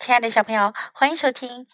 [0.00, 1.66] 亲爱的小朋友，欢迎收听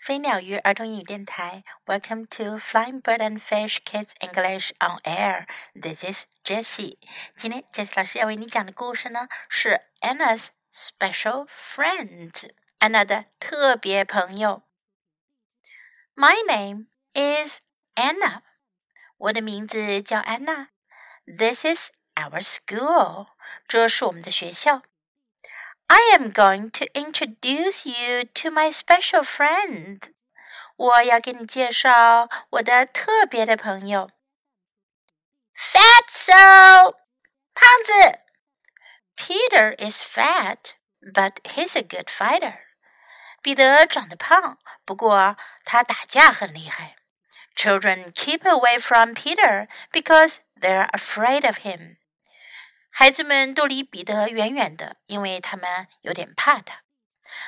[0.00, 1.62] 飞鸟鱼儿童英语电台。
[1.86, 5.46] Welcome to Flying Bird and Fish Kids English on Air.
[5.80, 6.98] This is Jessie.
[7.36, 11.46] 今天 Jessie 老师要为你讲的故事呢是 Anna's Special
[11.76, 14.64] Friend，安娜的特别朋友。
[16.16, 17.60] My name is
[17.94, 18.40] Anna.
[19.18, 20.70] 我的名字叫安娜。
[21.24, 23.28] This is our school.
[23.68, 24.82] 这是我们的学校。
[25.87, 29.99] I am going to introduce you to my special friend.
[30.75, 34.09] 我要给你介绍我的特别的朋友。
[35.55, 36.95] Fatso，
[37.53, 38.19] 胖子。
[39.15, 42.57] Peter is fat, but he's a good fighter.
[43.43, 46.95] 彼得长得胖，不过他打架很厉害。
[47.55, 51.97] Children keep away from Peter because they're afraid of him.
[52.97, 56.83] 孩子们都离彼得远远的，因为他们有点怕他。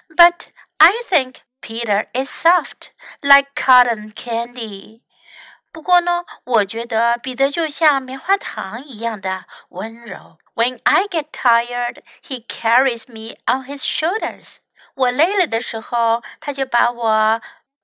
[0.10, 2.90] But I think Peter is soft,
[3.22, 5.02] like cotton candy.
[5.72, 10.40] 不过呢，我觉得彼得就像棉花糖一样的温柔。
[10.56, 14.58] When I get tired, he carries me on his shoulders.
[14.96, 17.42] 我累了的时候，他就把我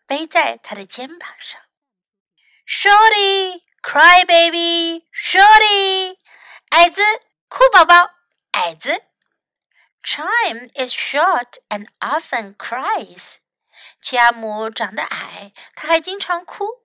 [0.08, 1.62] 背在他的肩膀上。
[2.66, 6.17] Shorty, cry baby, Shorty，
[6.70, 7.02] 矮子。
[7.48, 8.11] 酷宝宝，
[8.52, 9.02] 矮子。
[10.02, 13.36] Chiam is short and often cries.
[14.00, 16.83] 奇亚姆长得矮，他还经常哭。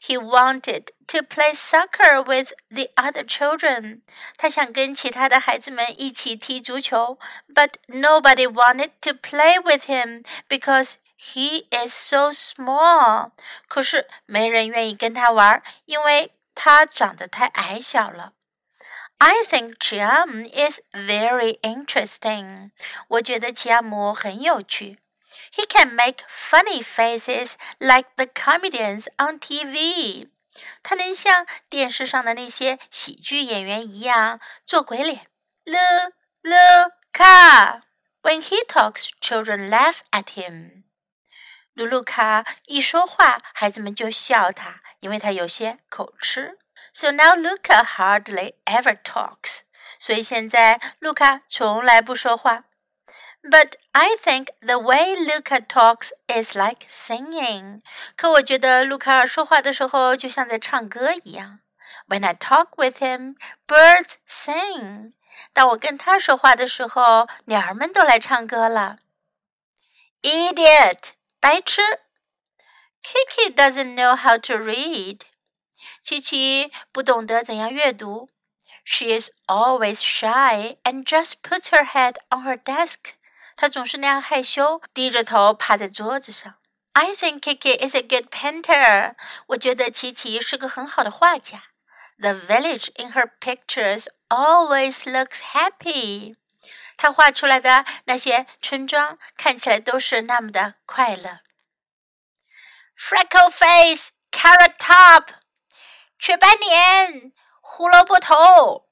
[0.00, 4.02] He wanted to play soccer with the other children.
[4.36, 7.18] 他想跟其他的孩子们一起踢足球
[7.52, 13.32] ，but nobody wanted to play with him because he is so small.
[13.68, 18.32] 可是没人愿意跟他玩，因为他长得太矮小了。
[19.17, 22.71] I think Chiam is very interesting.
[23.09, 24.99] 我觉得奇亚姆很有趣。
[25.53, 30.29] He can make funny faces like the comedians on TV.
[30.81, 35.27] 他能像电视上的那些喜剧演员一样做鬼脸。
[35.65, 37.81] Lu Lu Ka.
[38.21, 40.83] When he talks, children laugh at him.
[41.73, 46.57] 鲁鲁卡一说话，孩子们就笑他，因为他有些口吃。
[46.93, 49.61] so now Luca hardly ever talks.
[49.97, 52.65] 所以现在卢卡从来不说话。
[53.41, 57.81] But I think the way Luca talks is like singing.
[58.17, 61.59] 可我觉得卢卡尔说话的时候就像在唱歌一样。
[62.07, 63.35] When I talk with him,
[63.65, 65.13] birds sing.
[65.53, 68.97] 当我跟他说话的时候，鸟儿们都来唱歌了。
[70.21, 71.81] Idiot，白痴。
[73.01, 75.21] Kiki doesn't know how to read.
[76.03, 78.29] 琪琪不懂得怎样阅读。
[78.85, 83.13] She is always shy and just puts her head on her desk.
[83.55, 86.55] 她总是那样害羞，低着头趴在桌子上。
[86.93, 89.15] I think Kiki is a good painter.
[89.47, 91.63] 我觉得琪琪是个很好的画家。
[92.17, 96.35] The village in her pictures always looks happy.
[96.97, 101.39] 她画出来的那些村庄看起来都是那么的快乐。
[102.97, 105.27] Freckle face, carrot top.
[106.17, 107.31] 雀斑脸，
[107.61, 108.87] 胡萝卜头。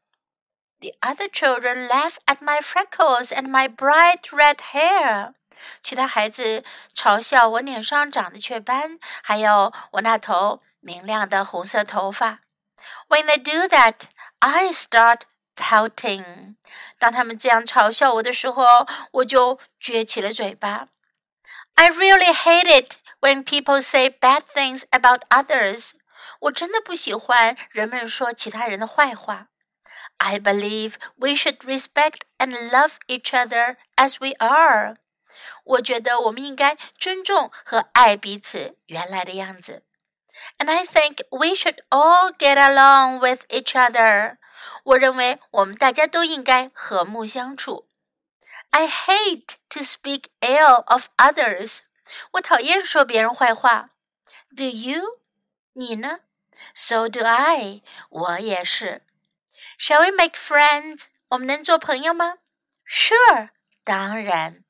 [0.80, 5.34] The other children laugh at my freckles and my bright red hair。
[5.82, 6.64] 其他孩子
[6.96, 12.42] 嘲笑我脸上长的雀斑，还有我那头明亮的红色头发。
[13.10, 14.04] When they do that,
[14.40, 15.22] I start
[15.56, 16.56] pouting。
[17.00, 20.88] 当他们这样嘲笑我的时候，我就撅起了嘴巴。
[21.74, 25.92] I really hate it when people say bad things about others.
[26.42, 29.48] 我真的不喜欢人们说其他人的坏话。
[30.18, 34.98] I believe we should respect and love each other as we are。
[35.64, 39.84] 我觉得我们应该尊重和爱彼此原来的样子。
[40.58, 44.38] And I think we should all get along with each other。
[44.84, 47.88] 我认为我们大家都应该和睦相处。
[48.72, 51.80] I hate to speak ill of others。
[52.34, 53.90] 我讨厌说别人坏话。
[54.56, 55.20] Do you？
[55.74, 56.20] 你呢
[56.74, 59.02] ？So do I，我也是。
[59.80, 61.06] Shall we make friends？
[61.30, 62.36] 我们能做朋友吗？
[62.88, 63.50] Sure，
[63.84, 64.64] 当然。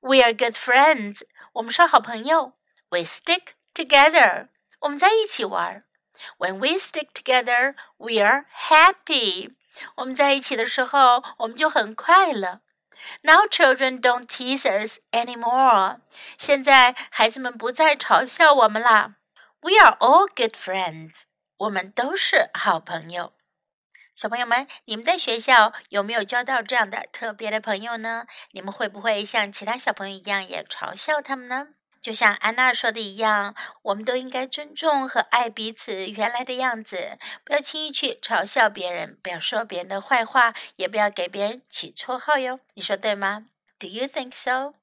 [0.00, 1.22] We are good friends，
[1.54, 2.54] 我们是好朋友。
[2.90, 4.48] We stick together，
[4.80, 5.84] 我们在一起玩。
[6.38, 9.54] When we stick together, we are happy。
[9.96, 12.60] 我们在一起的时候，我们就很快乐。
[13.22, 16.00] Now children don't tease us anymore。
[16.38, 19.14] 现在孩子们不再嘲笑我们啦。
[19.65, 21.23] We are all good friends.
[21.57, 23.33] 我们都是好朋友。
[24.15, 28.27] 小朋友们，你们在学校有没有交到这样的特别的朋友呢？
[28.51, 31.69] 你们会不会像其他小朋友一样也嘲笑他们呢？
[31.99, 42.59] 就像安娜说的一样，我们都应该尊重和爱彼此原来的样子，不要轻易去嘲笑别人，不要说别人的坏话，也不要给别人起绰号哟。
[42.75, 43.47] 你说对吗
[43.79, 44.75] ？Do you think so?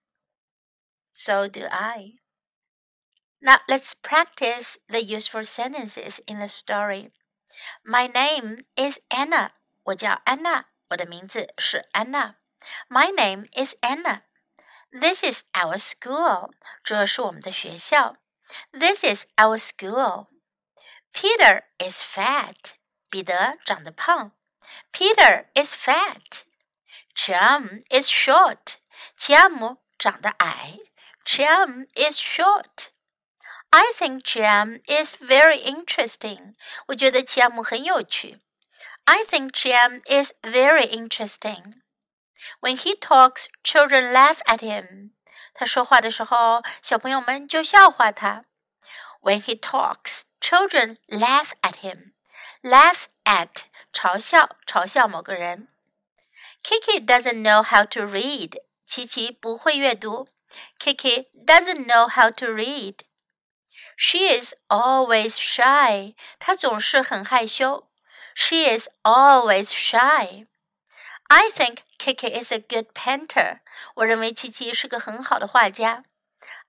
[1.12, 2.21] So do I.
[3.42, 7.12] Now let's practice the useful sentences in the story.
[7.83, 9.51] My name is Anna.
[9.83, 12.36] 我叫安娜，我的名字是安娜。
[12.89, 14.21] My name is Anna.
[14.92, 16.51] This is our school.
[16.83, 18.18] 这是我们的学校。
[18.71, 20.27] This is our school.
[21.13, 22.74] Peter is fat.
[23.09, 24.31] 彼得长得胖。
[24.92, 26.44] Peter is fat.
[27.15, 28.75] Chum is short.
[29.15, 30.80] 乔姆长得矮。
[31.25, 32.89] Chum is short.
[33.74, 36.56] I think Chiam is very interesting.
[36.88, 38.38] 我觉得吉亚姆很有趣。
[39.04, 41.80] I think Chiam is very interesting.
[42.60, 45.12] When he talks, children laugh at him.
[45.54, 48.44] 他说话的时候，小朋友们就笑话他。
[49.22, 52.12] When he talks, children laugh at him.
[52.62, 53.64] Laugh at
[53.94, 55.69] 嘲笑嘲笑某个人。
[56.62, 58.60] Kiki doesn't know how to read.
[58.86, 60.28] 琪琪不会阅读。
[60.78, 62.96] Kiki doesn't know how to read.
[63.95, 66.15] She is always shy.
[66.39, 67.88] 她总是很害羞。
[68.36, 70.45] She is always shy.
[71.30, 73.59] I think Kiki is a good painter.
[73.95, 76.04] 我认为琪琪是个很好的画家。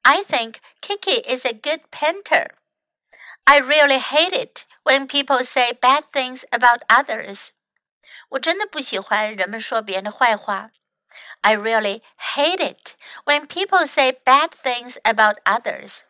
[0.02, 2.52] I think Kiki is a good painter.
[3.44, 7.50] I really hate it when people say bad things about others.
[8.30, 10.70] 我真的不喜欢人们说别人的坏话。
[11.42, 12.02] I really
[12.34, 16.00] hate it when people say bad things about others.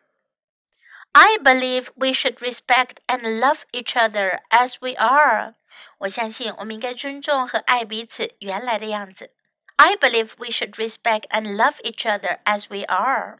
[1.13, 5.55] I believe we should respect and love each other as we are.
[5.99, 9.31] 我相信我们应该尊重和爱彼此原来的样子。
[9.77, 13.39] I believe we should respect and love each other as we are.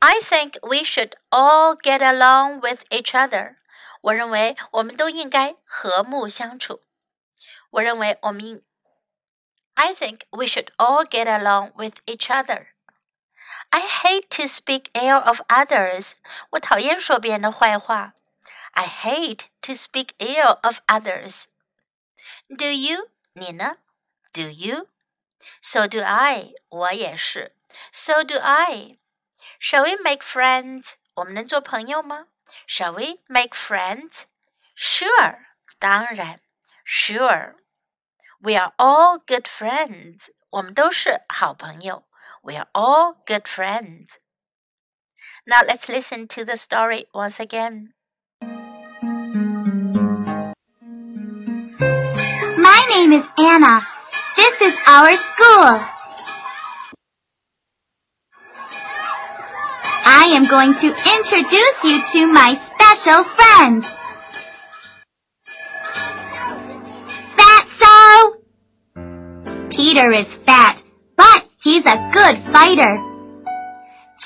[0.00, 3.56] I think we should all get along with each other.
[4.02, 6.82] 我认为我们都应该和睦相处。
[7.70, 8.62] 我认为我们应
[9.74, 12.66] I think we should all get along with each other.
[13.70, 16.12] I hate to speak ill of others.
[16.50, 18.14] 我讨厌说别人的坏话。
[18.72, 21.44] I hate to speak ill of others.
[22.48, 23.10] Do you?
[23.32, 23.78] 你呢？
[24.32, 24.88] Do you?
[25.60, 26.52] So do I.
[26.68, 27.54] 我也是。
[27.92, 28.98] So do I.
[29.60, 30.92] Shall we make friends?
[31.14, 32.28] 我们能做朋友吗？
[32.68, 34.24] Shall we make friends?
[34.76, 35.38] Sure.
[35.78, 36.40] 当然。
[36.86, 37.54] Sure.
[38.40, 40.30] We are all good friends.
[40.50, 42.04] 我们都是好朋友。
[42.47, 44.19] We are all good friends.
[45.45, 47.89] Now let's listen to the story once again.
[51.81, 53.85] My name is Anna.
[54.37, 55.81] This is our school.
[60.09, 63.85] I am going to introduce you to my special friends.
[67.35, 68.39] Fatso!
[69.69, 70.86] Peter is fat
[71.67, 72.95] He's a good fighter.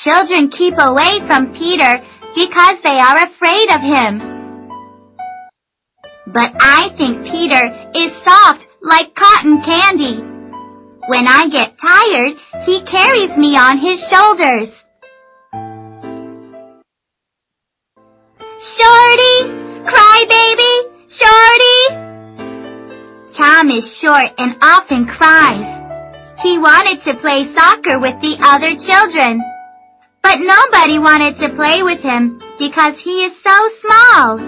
[0.04, 1.98] Children keep away from Peter
[2.36, 4.22] because they are afraid of him.
[6.28, 7.66] But I think Peter
[7.96, 10.22] is soft like cotton candy.
[11.08, 14.70] When I get tired, he carries me on his shoulders.
[18.78, 19.36] Shorty!
[19.90, 20.76] Crybaby!
[21.10, 21.80] Shorty!
[23.36, 25.91] Tom is short and often cries.
[26.44, 29.44] He wanted to play soccer with the other children.
[30.24, 34.40] But nobody wanted to play with him because he is so small.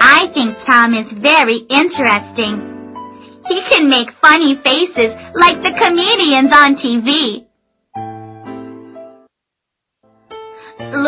[0.00, 2.70] I think Tom is very interesting.
[3.46, 7.46] He can make funny faces like the comedians on TV.
[10.78, 11.06] L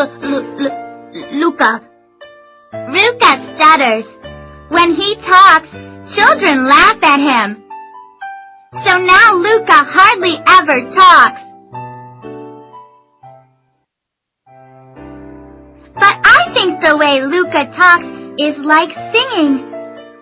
[1.31, 1.81] Luca.
[2.73, 4.16] Luca stutters.
[4.69, 5.69] When he talks,
[6.15, 7.63] Children laugh at him.
[8.85, 11.41] So now Luca hardly ever talks.
[15.95, 18.07] But I think the way Luca talks
[18.39, 19.69] is like singing.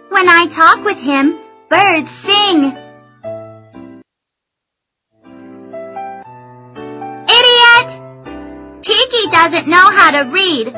[0.09, 1.37] When I talk with him,
[1.69, 2.73] birds sing.
[7.29, 7.89] Idiot!
[8.81, 10.73] Kiki doesn't know how to read.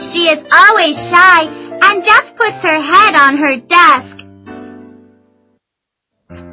[0.00, 1.65] She is always shy
[2.06, 4.16] just puts her head on her desk.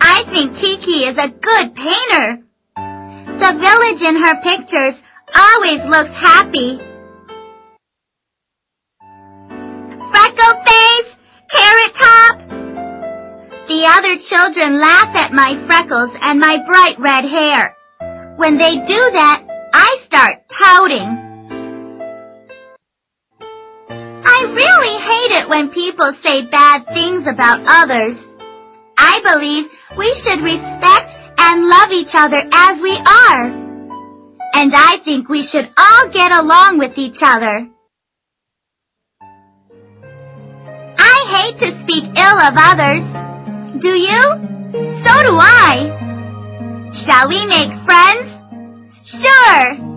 [0.02, 2.42] I think Kiki is a good painter.
[2.76, 4.96] The village in her pictures
[5.36, 6.80] always looks happy.
[10.10, 11.10] Freckle face,
[11.54, 12.36] carrot top.
[13.68, 17.76] The other children laugh at my freckles and my bright red hair.
[18.38, 19.44] When they do that,
[19.74, 21.23] I start pouting.
[25.54, 28.16] When people say bad things about others.
[28.98, 33.54] I believe we should respect and love each other as we are.
[34.56, 37.70] And I think we should all get along with each other.
[40.98, 43.04] I hate to speak ill of others.
[43.80, 44.22] Do you?
[45.06, 45.94] So do I.
[46.94, 48.26] Shall we make friends?
[49.06, 49.94] Sure.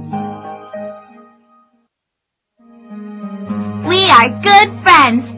[3.88, 5.35] We are good friends.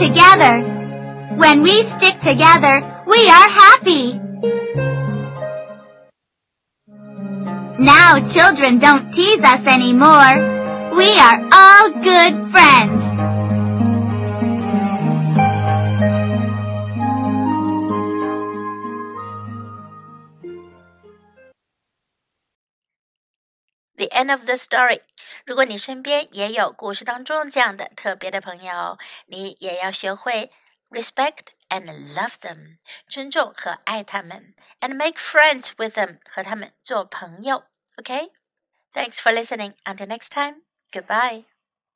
[0.00, 1.36] Together.
[1.36, 4.18] When we stick together, we are happy.
[7.78, 10.96] Now children don't tease us anymore.
[10.96, 13.09] We are all good friends.
[23.99, 25.01] The end of the story。
[25.45, 28.97] 如果你身边也有故事当中这样的特别的朋友，
[29.27, 30.51] 你也要学会
[30.89, 37.63] respect and love them，尊重和爱他们，and make friends with them，和他们做朋友。
[37.97, 38.31] Okay?
[38.93, 39.73] Thanks for listening.
[39.85, 40.63] Until next time.
[40.91, 41.48] Goodbye.